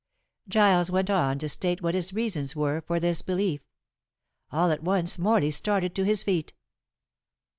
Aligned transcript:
Giles 0.47 0.89
went 0.89 1.11
on 1.11 1.37
to 1.37 1.47
state 1.47 1.83
what 1.83 1.93
his 1.93 2.11
reasons 2.11 2.55
were 2.55 2.81
for 2.81 2.99
this 2.99 3.21
belief. 3.21 3.61
All 4.51 4.71
at 4.71 4.81
once 4.81 5.19
Morley 5.19 5.51
started 5.51 5.93
to 5.93 6.03
his 6.05 6.23
feet. 6.23 6.53